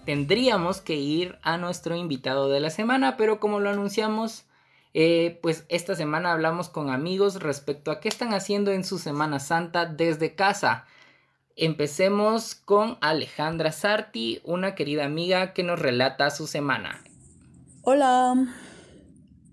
tendríamos 0.07 0.81
que 0.81 0.95
ir 0.95 1.39
a 1.43 1.59
nuestro 1.59 1.95
invitado 1.95 2.49
de 2.49 2.61
la 2.61 2.71
semana, 2.71 3.17
pero 3.17 3.39
como 3.39 3.61
lo 3.61 3.69
anunciamos, 3.69 4.47
eh, 4.95 5.39
pues 5.43 5.65
esta 5.69 5.95
semana 5.95 6.33
hablamos 6.33 6.71
con 6.71 6.89
amigos 6.89 7.43
respecto 7.43 7.91
a 7.91 8.01
qué 8.01 8.09
están 8.09 8.33
haciendo 8.33 8.73
en 8.73 8.83
su 8.83 8.99
Semana 8.99 9.39
Santa 9.41 9.85
desde 9.85 10.35
casa. 10.35 10.87
Empecemos 11.55 12.55
con 12.55 12.97
Alejandra 13.03 13.73
Sarti, 13.73 14.41
una 14.45 14.75
querida 14.75 15.05
amiga 15.05 15.53
que 15.53 15.63
nos 15.63 15.79
relata 15.79 16.31
su 16.31 16.47
semana. 16.47 17.03
Hola, 17.83 18.35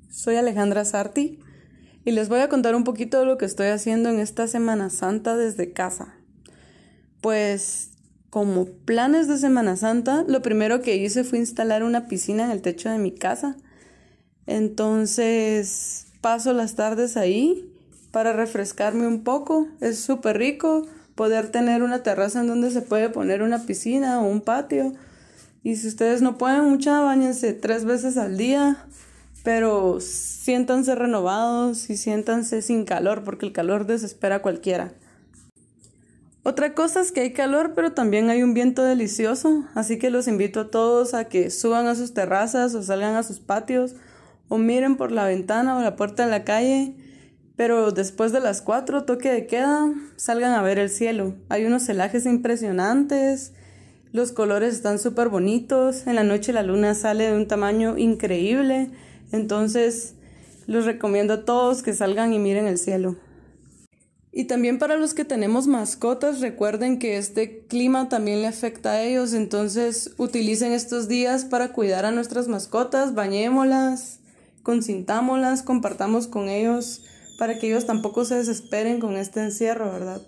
soy 0.09 0.37
Alejandra 0.37 0.85
Sarti 0.85 1.39
y 2.05 2.11
les 2.11 2.29
voy 2.29 2.39
a 2.39 2.47
contar 2.47 2.75
un 2.75 2.85
poquito 2.85 3.19
de 3.19 3.25
lo 3.25 3.37
que 3.37 3.45
estoy 3.45 3.67
haciendo 3.67 4.09
en 4.09 4.19
esta 4.19 4.47
Semana 4.47 4.89
Santa 4.89 5.35
desde 5.35 5.73
casa. 5.73 6.14
Pues 7.25 7.89
como 8.29 8.65
planes 8.65 9.27
de 9.27 9.39
Semana 9.39 9.77
Santa, 9.77 10.23
lo 10.27 10.43
primero 10.43 10.83
que 10.83 10.97
hice 10.97 11.23
fue 11.23 11.39
instalar 11.39 11.81
una 11.81 12.07
piscina 12.07 12.45
en 12.45 12.51
el 12.51 12.61
techo 12.61 12.87
de 12.87 12.99
mi 12.99 13.09
casa. 13.09 13.55
Entonces 14.45 16.05
paso 16.21 16.53
las 16.53 16.75
tardes 16.75 17.17
ahí 17.17 17.67
para 18.11 18.31
refrescarme 18.31 19.07
un 19.07 19.23
poco. 19.23 19.67
Es 19.81 19.97
súper 19.97 20.37
rico 20.37 20.85
poder 21.15 21.49
tener 21.49 21.81
una 21.81 22.03
terraza 22.03 22.41
en 22.41 22.47
donde 22.47 22.69
se 22.69 22.83
puede 22.83 23.09
poner 23.09 23.41
una 23.41 23.65
piscina 23.65 24.21
o 24.21 24.27
un 24.27 24.41
patio. 24.41 24.93
Y 25.63 25.77
si 25.77 25.87
ustedes 25.87 26.21
no 26.21 26.37
pueden 26.37 26.65
mucha, 26.65 27.01
bañense 27.01 27.53
tres 27.53 27.85
veces 27.85 28.17
al 28.17 28.37
día. 28.37 28.85
Pero 29.43 29.99
siéntanse 29.99 30.93
renovados 30.93 31.89
y 31.89 31.97
siéntanse 31.97 32.61
sin 32.61 32.85
calor 32.85 33.23
porque 33.23 33.47
el 33.47 33.51
calor 33.51 33.87
desespera 33.87 34.35
a 34.35 34.41
cualquiera. 34.43 34.93
Otra 36.47 36.75
cosa 36.75 37.01
es 37.01 37.11
que 37.11 37.21
hay 37.21 37.33
calor, 37.33 37.73
pero 37.73 37.93
también 37.93 38.29
hay 38.29 38.43
un 38.43 38.53
viento 38.53 38.83
delicioso, 38.83 39.65
así 39.73 39.97
que 39.97 40.11
los 40.11 40.27
invito 40.27 40.59
a 40.59 40.69
todos 40.69 41.15
a 41.15 41.25
que 41.25 41.49
suban 41.49 41.87
a 41.87 41.95
sus 41.95 42.13
terrazas 42.13 42.75
o 42.75 42.83
salgan 42.83 43.15
a 43.15 43.23
sus 43.23 43.39
patios 43.39 43.95
o 44.47 44.59
miren 44.59 44.95
por 44.95 45.11
la 45.11 45.25
ventana 45.25 45.75
o 45.75 45.81
la 45.81 45.95
puerta 45.95 46.23
de 46.23 46.29
la 46.29 46.43
calle, 46.43 46.93
pero 47.55 47.89
después 47.89 48.31
de 48.31 48.41
las 48.41 48.61
4 48.61 49.05
toque 49.05 49.31
de 49.31 49.47
queda, 49.47 49.91
salgan 50.17 50.51
a 50.51 50.61
ver 50.61 50.77
el 50.77 50.91
cielo. 50.91 51.33
Hay 51.49 51.65
unos 51.65 51.81
celajes 51.81 52.27
impresionantes, 52.27 53.53
los 54.11 54.31
colores 54.31 54.75
están 54.75 54.99
súper 54.99 55.29
bonitos, 55.29 56.05
en 56.05 56.13
la 56.13 56.23
noche 56.23 56.53
la 56.53 56.61
luna 56.61 56.93
sale 56.93 57.31
de 57.31 57.35
un 57.35 57.47
tamaño 57.47 57.97
increíble, 57.97 58.91
entonces 59.31 60.13
los 60.67 60.85
recomiendo 60.85 61.33
a 61.33 61.43
todos 61.43 61.81
que 61.81 61.95
salgan 61.95 62.33
y 62.33 62.37
miren 62.37 62.67
el 62.67 62.77
cielo. 62.77 63.15
Y 64.37 64.43
también 64.45 64.79
para 64.79 64.97
los 64.97 65.13
que 65.13 65.23
tenemos 65.23 65.65
mascotas, 65.65 66.41
recuerden 66.41 66.99
que 66.99 67.15
este 67.15 67.59
clima 67.67 68.09
también 68.09 68.41
le 68.41 68.47
afecta 68.47 68.91
a 68.91 69.01
ellos, 69.01 69.33
entonces 69.33 70.13
utilicen 70.17 70.73
estos 70.73 71.07
días 71.07 71.45
para 71.45 71.71
cuidar 71.71 72.03
a 72.03 72.11
nuestras 72.11 72.49
mascotas, 72.49 73.15
bañémoslas, 73.15 74.19
consintámoslas, 74.61 75.63
compartamos 75.63 76.27
con 76.27 76.49
ellos 76.49 77.05
para 77.39 77.57
que 77.57 77.67
ellos 77.67 77.85
tampoco 77.85 78.25
se 78.25 78.35
desesperen 78.35 78.99
con 78.99 79.15
este 79.15 79.39
encierro, 79.39 79.89
¿verdad? 79.89 80.21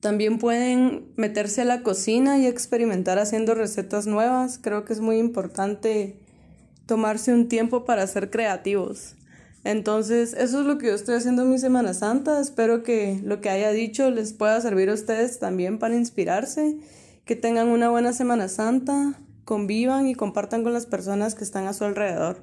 También 0.00 0.36
pueden 0.38 1.10
meterse 1.16 1.62
a 1.62 1.64
la 1.64 1.82
cocina 1.82 2.36
y 2.36 2.46
experimentar 2.46 3.18
haciendo 3.18 3.54
recetas 3.54 4.06
nuevas. 4.06 4.58
Creo 4.58 4.84
que 4.84 4.92
es 4.92 5.00
muy 5.00 5.16
importante 5.16 6.20
tomarse 6.84 7.32
un 7.32 7.48
tiempo 7.48 7.86
para 7.86 8.06
ser 8.06 8.28
creativos. 8.28 9.16
Entonces, 9.64 10.34
eso 10.34 10.60
es 10.60 10.66
lo 10.66 10.76
que 10.76 10.88
yo 10.88 10.94
estoy 10.94 11.16
haciendo 11.16 11.42
en 11.42 11.50
mi 11.50 11.58
Semana 11.58 11.94
Santa. 11.94 12.38
Espero 12.38 12.82
que 12.82 13.18
lo 13.24 13.40
que 13.40 13.48
haya 13.48 13.70
dicho 13.70 14.10
les 14.10 14.34
pueda 14.34 14.60
servir 14.60 14.90
a 14.90 14.94
ustedes 14.94 15.38
también 15.38 15.78
para 15.78 15.96
inspirarse. 15.96 16.78
Que 17.24 17.34
tengan 17.34 17.68
una 17.68 17.88
buena 17.88 18.12
Semana 18.12 18.48
Santa, 18.48 19.18
convivan 19.44 20.06
y 20.06 20.14
compartan 20.14 20.62
con 20.62 20.74
las 20.74 20.84
personas 20.84 21.34
que 21.34 21.44
están 21.44 21.66
a 21.66 21.72
su 21.72 21.84
alrededor. 21.84 22.42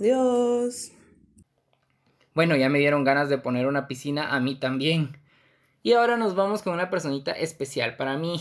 Adiós. 0.00 0.90
Bueno, 2.34 2.56
ya 2.56 2.68
me 2.68 2.80
dieron 2.80 3.04
ganas 3.04 3.28
de 3.28 3.38
poner 3.38 3.68
una 3.68 3.86
piscina 3.86 4.34
a 4.34 4.40
mí 4.40 4.58
también. 4.58 5.16
Y 5.84 5.92
ahora 5.92 6.16
nos 6.16 6.34
vamos 6.34 6.62
con 6.62 6.74
una 6.74 6.90
personita 6.90 7.30
especial 7.30 7.96
para 7.96 8.16
mí. 8.16 8.40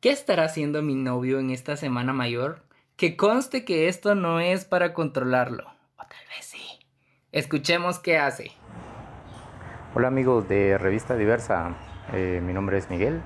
¿Qué 0.00 0.10
estará 0.10 0.44
haciendo 0.44 0.82
mi 0.82 0.94
novio 0.94 1.40
en 1.40 1.50
esta 1.50 1.76
semana 1.76 2.12
mayor? 2.12 2.62
Que 2.96 3.16
conste 3.16 3.64
que 3.64 3.88
esto 3.88 4.14
no 4.14 4.38
es 4.38 4.64
para 4.64 4.94
controlarlo. 4.94 5.64
O 5.96 6.02
tal 6.02 6.26
vez. 6.36 6.51
Escuchemos 7.32 7.98
qué 7.98 8.18
hace. 8.18 8.52
Hola 9.94 10.08
amigos 10.08 10.46
de 10.50 10.76
Revista 10.76 11.16
Diversa, 11.16 11.70
Eh, 12.12 12.42
mi 12.44 12.52
nombre 12.52 12.76
es 12.76 12.90
Miguel 12.90 13.22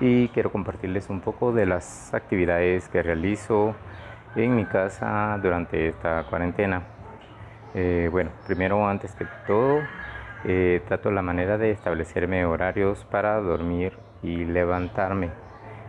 y 0.00 0.28
quiero 0.28 0.52
compartirles 0.52 1.08
un 1.08 1.20
poco 1.20 1.52
de 1.52 1.64
las 1.64 2.12
actividades 2.12 2.90
que 2.90 3.02
realizo 3.02 3.74
en 4.36 4.54
mi 4.54 4.66
casa 4.66 5.38
durante 5.42 5.88
esta 5.88 6.24
cuarentena. 6.24 6.82
Eh, 7.72 8.10
bueno, 8.12 8.32
primero 8.46 8.86
antes 8.86 9.14
que 9.14 9.26
todo, 9.46 9.80
eh, 10.44 10.82
trato 10.86 11.10
la 11.10 11.22
manera 11.22 11.56
de 11.56 11.70
establecerme 11.70 12.44
horarios 12.44 13.06
para 13.10 13.40
dormir 13.40 13.96
y 14.22 14.44
levantarme. 14.44 15.30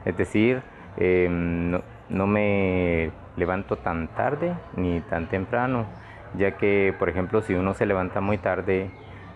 Es 0.05 0.15
decir, 0.15 0.61
eh, 0.95 1.27
no, 1.29 1.81
no 2.07 2.25
me 2.25 3.11
levanto 3.35 3.75
tan 3.75 4.07
tarde 4.09 4.55
ni 4.77 5.01
tan 5.01 5.27
temprano, 5.27 5.87
ya 6.35 6.57
que, 6.57 6.93
por 6.97 7.09
ejemplo, 7.09 7.41
si 7.41 7.53
uno 7.53 7.73
se 7.73 7.85
levanta 7.85 8.21
muy 8.21 8.37
tarde, 8.37 8.89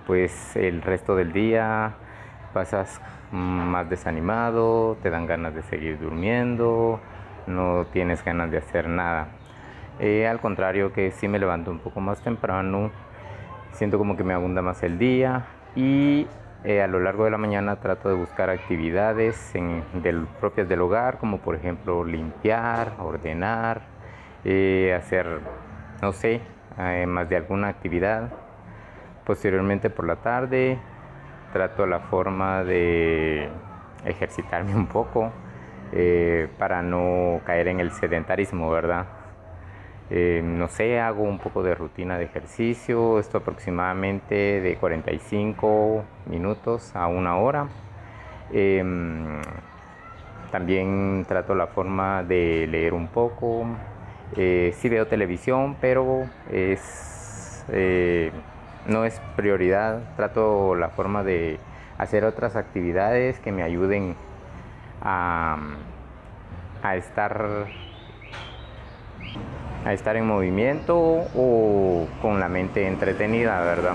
pues 0.05 0.55
el 0.55 0.81
resto 0.81 1.15
del 1.15 1.33
día 1.33 1.95
pasas 2.53 3.01
mm, 3.31 3.37
más 3.37 3.89
desanimado, 3.89 4.97
te 5.03 5.09
dan 5.09 5.27
ganas 5.27 5.53
de 5.53 5.61
seguir 5.63 5.99
durmiendo, 5.99 6.99
no 7.45 7.85
tienes 7.91 8.23
ganas 8.23 8.49
de 8.51 8.57
hacer 8.57 8.87
nada. 8.87 9.27
Eh, 9.99 10.27
al 10.27 10.39
contrario 10.39 10.93
que 10.93 11.11
si 11.11 11.27
me 11.27 11.39
levanto 11.39 11.71
un 11.71 11.79
poco 11.79 11.99
más 11.99 12.21
temprano, 12.21 12.91
siento 13.71 13.97
como 13.97 14.15
que 14.15 14.23
me 14.23 14.33
abunda 14.33 14.61
más 14.61 14.83
el 14.83 14.97
día 14.97 15.45
y 15.75 16.27
eh, 16.63 16.81
a 16.81 16.87
lo 16.87 16.99
largo 16.99 17.25
de 17.25 17.31
la 17.31 17.37
mañana 17.37 17.77
trato 17.77 18.09
de 18.09 18.15
buscar 18.15 18.49
actividades 18.49 19.53
propias 20.39 20.67
del 20.67 20.81
hogar, 20.81 21.17
como 21.17 21.39
por 21.39 21.55
ejemplo 21.55 22.03
limpiar, 22.03 22.93
ordenar, 22.99 23.81
eh, 24.43 24.93
hacer, 24.97 25.39
no 26.01 26.11
sé, 26.13 26.41
más 27.07 27.29
de 27.29 27.35
alguna 27.35 27.69
actividad. 27.69 28.29
Posteriormente 29.25 29.89
por 29.89 30.05
la 30.05 30.17
tarde 30.17 30.77
trato 31.53 31.85
la 31.85 31.99
forma 31.99 32.63
de 32.63 33.49
ejercitarme 34.05 34.75
un 34.75 34.87
poco 34.87 35.31
eh, 35.91 36.49
para 36.57 36.81
no 36.81 37.41
caer 37.45 37.69
en 37.69 37.79
el 37.79 37.91
sedentarismo, 37.91 38.69
¿verdad? 38.69 39.05
Eh, 40.09 40.41
no 40.43 40.67
sé, 40.69 40.99
hago 40.99 41.23
un 41.23 41.37
poco 41.37 41.63
de 41.63 41.75
rutina 41.75 42.17
de 42.17 42.25
ejercicio, 42.25 43.19
esto 43.19 43.39
aproximadamente 43.39 44.61
de 44.61 44.77
45 44.77 46.03
minutos 46.27 46.95
a 46.95 47.07
una 47.07 47.37
hora. 47.37 47.67
Em, 48.53 49.41
también 50.51 51.25
trato 51.27 51.55
la 51.55 51.67
forma 51.67 52.23
de 52.23 52.67
leer 52.69 52.93
un 52.93 53.07
poco. 53.07 53.65
Eh, 54.35 54.73
sí 54.77 54.89
veo 54.89 55.07
televisión, 55.07 55.77
pero 55.79 56.27
es, 56.51 57.63
eh, 57.69 58.31
no 58.87 59.05
es 59.05 59.19
prioridad. 59.35 60.15
Trato 60.15 60.75
la 60.75 60.89
forma 60.89 61.23
de 61.23 61.59
hacer 61.97 62.25
otras 62.25 62.55
actividades 62.55 63.39
que 63.39 63.51
me 63.51 63.63
ayuden 63.63 64.15
a, 65.01 65.57
a 66.83 66.95
estar 66.95 67.67
a 69.85 69.93
estar 69.93 70.17
en 70.17 70.27
movimiento 70.27 70.97
o 70.97 72.07
con 72.21 72.41
la 72.41 72.49
mente 72.49 72.87
entretenida, 72.87 73.61
¿verdad? 73.61 73.93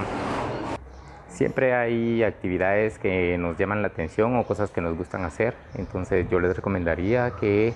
Siempre 1.29 1.75
hay 1.75 2.23
actividades 2.23 2.99
que 2.99 3.37
nos 3.37 3.59
llaman 3.59 3.83
la 3.83 3.89
atención 3.89 4.37
o 4.37 4.45
cosas 4.45 4.71
que 4.71 4.81
nos 4.81 4.97
gustan 4.97 5.25
hacer, 5.25 5.55
entonces 5.75 6.29
yo 6.31 6.41
les 6.41 6.57
recomendaría 6.57 7.33
que 7.39 7.75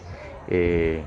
eh, 0.49 1.03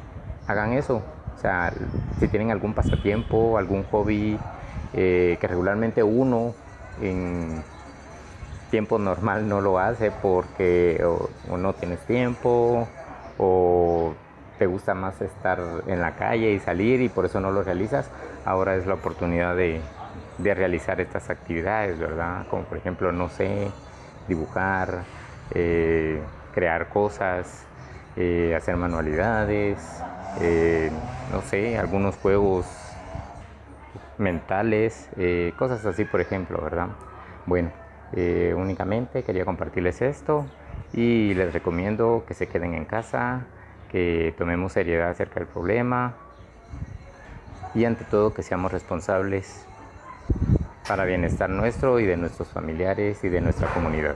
hagan 0.47 0.73
eso. 0.73 1.01
O 1.39 1.41
sea, 1.41 1.71
si 2.19 2.27
tienen 2.27 2.51
algún 2.51 2.73
pasatiempo, 2.73 3.57
algún 3.57 3.83
hobby 3.85 4.37
eh, 4.93 5.37
que 5.39 5.47
regularmente 5.47 6.03
uno 6.03 6.53
en 7.01 7.63
tiempo 8.69 8.99
normal 8.99 9.47
no 9.47 9.61
lo 9.61 9.79
hace 9.79 10.11
porque 10.11 11.01
o 11.05 11.57
no 11.57 11.75
tienes 11.75 12.01
tiempo 12.01 12.85
o 13.37 14.13
te 14.57 14.67
gusta 14.67 14.93
más 14.95 15.21
estar 15.21 15.61
en 15.87 16.01
la 16.01 16.17
calle 16.17 16.51
y 16.51 16.59
salir 16.59 16.99
y 16.99 17.07
por 17.07 17.23
eso 17.23 17.39
no 17.39 17.51
lo 17.51 17.63
realizas, 17.63 18.11
ahora 18.43 18.75
es 18.75 18.85
la 18.85 18.95
oportunidad 18.95 19.55
de, 19.55 19.81
realizar 20.39 20.99
estas 20.99 21.29
actividades, 21.29 21.97
¿verdad? 21.97 22.47
Como 22.49 22.63
por 22.63 22.77
ejemplo, 22.77 23.13
no 23.13 23.29
sé, 23.29 23.71
dibujar, 24.27 25.03
eh, 25.51 26.21
crear 26.53 26.89
cosas, 26.89 27.63
eh, 28.17 28.53
hacer 28.57 28.75
manualidades, 28.75 30.03
eh, 30.41 30.91
no 31.31 31.41
sé, 31.41 31.77
algunos 31.77 32.15
juegos 32.17 32.65
mentales, 34.17 35.09
cosas 35.57 35.85
así 35.85 36.03
por 36.05 36.19
ejemplo, 36.19 36.59
¿verdad? 36.61 36.87
Bueno, 37.45 37.71
únicamente 38.57 39.23
quería 39.23 39.45
compartirles 39.45 40.01
esto 40.01 40.45
y 40.93 41.33
les 41.35 41.53
recomiendo 41.53 42.23
que 42.27 42.33
se 42.33 42.47
queden 42.47 42.73
en 42.73 42.85
casa, 42.85 43.45
que 43.91 44.33
tomemos 44.37 44.73
seriedad 44.73 45.09
acerca 45.09 45.39
del 45.39 45.47
problema 45.47 46.15
y 47.73 47.85
ante 47.85 48.03
todo 48.05 48.33
que 48.33 48.43
seamos 48.43 48.71
responsables 48.71 49.65
para 50.87 51.05
bienestar 51.05 51.49
nuestro 51.49 51.99
y 51.99 52.05
de 52.05 52.17
nuestros 52.17 52.47
familiares 52.49 53.23
y 53.23 53.29
de 53.29 53.41
nuestra 53.41 53.71
comunidad. 53.73 54.15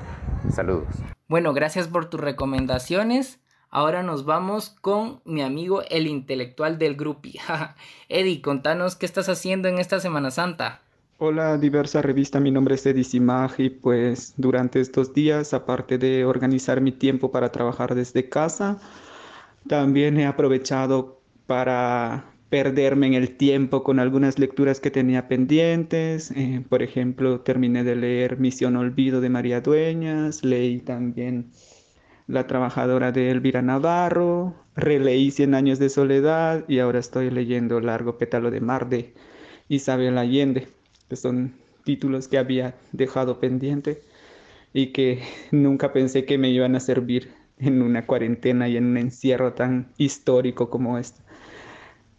Saludos. 0.51 0.87
Bueno, 1.27 1.53
gracias 1.53 1.87
por 1.87 2.09
tus 2.09 2.19
recomendaciones. 2.19 3.39
Ahora 3.75 4.03
nos 4.03 4.23
vamos 4.23 4.69
con 4.81 5.19
mi 5.25 5.41
amigo 5.41 5.81
el 5.89 6.05
intelectual 6.05 6.77
del 6.77 6.93
grupi. 6.95 7.39
Eddie, 8.07 8.39
contanos 8.39 8.95
qué 8.95 9.07
estás 9.07 9.29
haciendo 9.29 9.67
en 9.67 9.79
esta 9.79 9.99
Semana 9.99 10.29
Santa. 10.29 10.81
Hola, 11.17 11.57
diversa 11.57 12.03
revista. 12.03 12.39
Mi 12.39 12.51
nombre 12.51 12.75
es 12.75 12.85
Eddie 12.85 13.03
Simag 13.03 13.55
y 13.57 13.71
pues 13.71 14.35
durante 14.37 14.79
estos 14.79 15.11
días, 15.15 15.55
aparte 15.55 15.97
de 15.97 16.23
organizar 16.23 16.81
mi 16.81 16.91
tiempo 16.91 17.31
para 17.31 17.51
trabajar 17.51 17.95
desde 17.95 18.29
casa, 18.29 18.77
también 19.67 20.19
he 20.19 20.27
aprovechado 20.27 21.19
para 21.47 22.25
perderme 22.49 23.07
en 23.07 23.15
el 23.15 23.37
tiempo 23.37 23.83
con 23.83 23.99
algunas 23.99 24.37
lecturas 24.37 24.79
que 24.79 24.91
tenía 24.91 25.27
pendientes. 25.27 26.29
Eh, 26.35 26.63
por 26.69 26.83
ejemplo, 26.83 27.39
terminé 27.39 27.83
de 27.83 27.95
leer 27.95 28.37
Misión 28.37 28.75
Olvido 28.75 29.19
de 29.19 29.29
María 29.29 29.61
Dueñas, 29.61 30.43
leí 30.43 30.77
también 30.77 31.49
La 32.27 32.47
trabajadora 32.47 33.11
de 33.11 33.31
Elvira 33.31 33.61
Navarro, 33.61 34.55
releí 34.75 35.29
Cien 35.31 35.53
años 35.53 35.77
de 35.77 35.89
soledad 35.89 36.63
y 36.69 36.79
ahora 36.79 36.99
estoy 36.99 37.29
leyendo 37.29 37.81
Largo 37.81 38.17
pétalo 38.17 38.49
de 38.49 38.61
mar 38.61 38.87
de 38.87 39.13
Isabel 39.67 40.17
Allende, 40.17 40.69
que 41.09 41.17
son 41.17 41.53
títulos 41.83 42.29
que 42.29 42.37
había 42.37 42.75
dejado 42.93 43.39
pendiente 43.39 44.01
y 44.73 44.87
que 44.87 45.21
nunca 45.51 45.91
pensé 45.91 46.25
que 46.25 46.37
me 46.37 46.49
iban 46.49 46.75
a 46.75 46.79
servir 46.79 47.33
en 47.59 47.81
una 47.81 48.05
cuarentena 48.05 48.67
y 48.69 48.77
en 48.77 48.85
un 48.85 48.97
encierro 48.97 49.53
tan 49.53 49.91
histórico 49.97 50.69
como 50.69 50.97
este. 50.97 51.21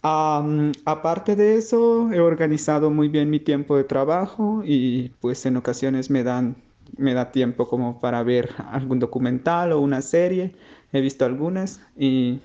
aparte 0.03 1.35
de 1.35 1.57
eso, 1.57 2.12
he 2.12 2.21
organizado 2.21 2.90
muy 2.90 3.09
bien 3.09 3.31
mi 3.31 3.40
tiempo 3.40 3.77
de 3.77 3.85
trabajo 3.85 4.62
y 4.64 5.11
pues 5.21 5.47
en 5.47 5.57
ocasiones 5.57 6.11
me 6.11 6.23
dan 6.23 6.57
me 6.96 7.14
da 7.14 7.33
tiempo 7.33 7.68
como 7.68 8.00
para 8.00 8.22
ver 8.22 8.50
algún 8.70 8.98
documental 8.98 9.72
o 9.72 9.80
una 9.80 10.02
serie. 10.02 10.54
He 10.92 11.00
visto 11.00 11.24
algunas 11.24 11.80
y 11.96 12.40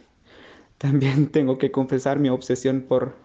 también 0.77 1.27
tengo 1.31 1.57
que 1.57 1.71
confesar 1.71 2.19
mi 2.19 2.29
obsesión 2.29 2.81
por 2.81 3.15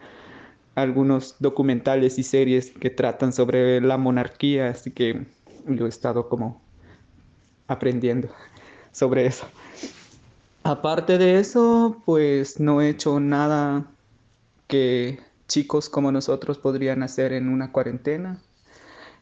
algunos 0.74 1.36
documentales 1.38 2.18
y 2.18 2.22
series 2.22 2.70
que 2.70 2.90
tratan 2.90 3.32
sobre 3.32 3.80
la 3.80 3.96
monarquía, 3.96 4.68
así 4.68 4.90
que 4.90 5.26
yo 5.66 5.86
he 5.86 5.88
estado 5.88 6.28
como 6.28 6.60
aprendiendo 7.68 8.28
sobre 8.92 9.26
eso. 9.26 9.46
Aparte 10.64 11.18
de 11.18 11.38
eso, 11.38 12.02
pues 12.04 12.58
no 12.58 12.80
he 12.80 12.88
hecho 12.88 13.20
nada 13.20 13.86
que 14.66 15.20
chicos 15.46 15.90
como 15.90 16.10
nosotros 16.10 16.58
podrían 16.58 17.02
hacer 17.02 17.32
en 17.32 17.48
una 17.48 17.70
cuarentena. 17.70 18.40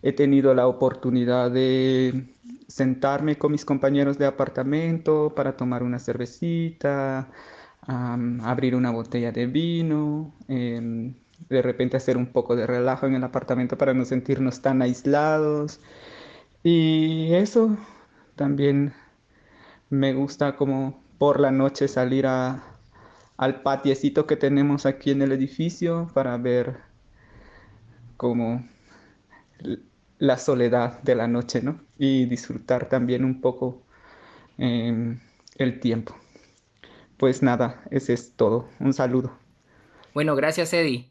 He 0.02 0.12
tenido 0.12 0.54
la 0.54 0.66
oportunidad 0.66 1.50
de 1.50 2.34
sentarme 2.68 3.38
con 3.38 3.52
mis 3.52 3.64
compañeros 3.64 4.18
de 4.18 4.26
apartamento 4.26 5.34
para 5.34 5.56
tomar 5.56 5.82
una 5.82 5.98
cervecita, 5.98 7.30
abrir 7.86 8.74
una 8.74 8.90
botella 8.90 9.32
de 9.32 9.46
vino, 9.46 10.34
em, 10.48 11.14
de 11.48 11.62
repente 11.62 11.96
hacer 11.96 12.16
un 12.16 12.26
poco 12.26 12.56
de 12.56 12.66
relajo 12.66 13.06
en 13.06 13.14
el 13.14 13.24
apartamento 13.24 13.76
para 13.78 13.94
no 13.94 14.04
sentirnos 14.04 14.62
tan 14.62 14.82
aislados. 14.82 15.80
Y 16.62 17.32
eso 17.34 17.76
también 18.36 18.94
me 19.90 20.14
gusta 20.14 20.56
como 20.56 21.02
por 21.18 21.40
la 21.40 21.50
noche 21.52 21.88
salir 21.88 22.26
al 22.26 23.62
patiecito 23.62 24.26
que 24.26 24.36
tenemos 24.36 24.86
aquí 24.86 25.10
en 25.10 25.22
el 25.22 25.32
edificio 25.32 26.10
para 26.14 26.36
ver 26.38 26.78
como 28.16 28.64
la 30.22 30.38
soledad 30.38 31.02
de 31.02 31.16
la 31.16 31.26
noche, 31.26 31.62
¿no? 31.62 31.80
Y 31.98 32.26
disfrutar 32.26 32.88
también 32.88 33.24
un 33.24 33.40
poco 33.40 33.82
em, 34.56 35.18
el 35.56 35.80
tiempo. 35.80 36.14
Pues 37.16 37.42
nada, 37.42 37.82
ese 37.90 38.12
es 38.12 38.36
todo. 38.36 38.68
Un 38.78 38.92
saludo. 38.92 39.36
Bueno, 40.14 40.36
gracias 40.36 40.72
Eddie. 40.74 41.10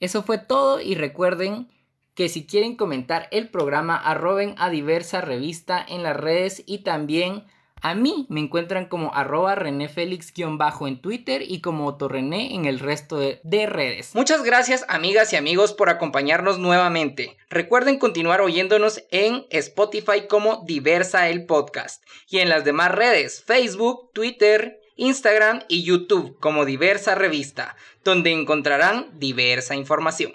Eso 0.00 0.22
fue 0.22 0.38
todo 0.38 0.80
y 0.80 0.94
recuerden 0.94 1.68
que 2.14 2.30
si 2.30 2.46
quieren 2.46 2.76
comentar 2.76 3.28
el 3.30 3.50
programa 3.50 3.94
arroben 3.94 4.54
a 4.56 4.70
diversa 4.70 5.20
revista 5.20 5.84
en 5.86 6.02
las 6.02 6.16
redes 6.16 6.62
y 6.64 6.78
también 6.78 7.44
a 7.82 7.94
mí 7.94 8.26
me 8.28 8.40
encuentran 8.40 8.86
como 8.86 9.14
arroba 9.14 9.54
bajo 9.54 10.88
en 10.88 11.00
Twitter 11.00 11.42
y 11.46 11.60
como 11.60 11.86
Otorrené 11.86 12.54
en 12.54 12.64
el 12.64 12.78
resto 12.78 13.18
de, 13.18 13.40
de, 13.42 13.66
redes. 13.66 14.14
Muchas 14.14 14.42
gracias 14.42 14.84
amigas 14.88 15.32
y 15.32 15.36
amigos 15.36 15.72
por 15.72 15.90
acompañarnos 15.90 16.58
nuevamente. 16.58 17.36
Recuerden 17.50 17.98
continuar 17.98 18.40
oyéndonos 18.40 19.02
en 19.10 19.46
Spotify 19.50 20.26
como 20.28 20.64
Diversa 20.66 21.28
el 21.28 21.46
Podcast 21.46 22.02
y 22.28 22.38
en 22.38 22.48
las 22.48 22.64
demás 22.64 22.92
redes 22.92 23.42
Facebook, 23.44 24.10
Twitter, 24.12 24.80
Instagram 24.96 25.62
y 25.68 25.84
YouTube 25.84 26.38
como 26.40 26.64
Diversa 26.64 27.14
Revista, 27.14 27.76
donde 28.02 28.32
encontrarán 28.32 29.10
diversa 29.18 29.76
información. 29.76 30.32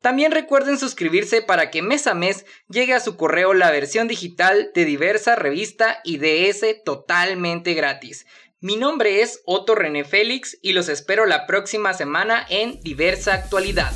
También 0.00 0.32
recuerden 0.32 0.78
suscribirse 0.78 1.42
para 1.42 1.70
que 1.70 1.82
mes 1.82 2.06
a 2.06 2.14
mes 2.14 2.46
llegue 2.68 2.94
a 2.94 3.00
su 3.00 3.16
correo 3.16 3.54
la 3.54 3.70
versión 3.70 4.08
digital 4.08 4.70
de 4.74 4.84
diversa 4.84 5.36
revista 5.36 6.00
y 6.04 6.18
DS 6.18 6.84
totalmente 6.84 7.74
gratis. 7.74 8.26
Mi 8.60 8.76
nombre 8.76 9.20
es 9.22 9.42
Otto 9.44 9.74
René 9.74 10.04
Félix 10.04 10.58
y 10.62 10.72
los 10.72 10.88
espero 10.88 11.26
la 11.26 11.46
próxima 11.46 11.92
semana 11.92 12.46
en 12.48 12.80
Diversa 12.80 13.34
Actualidad. 13.34 13.92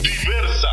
Diversa. 0.00 0.68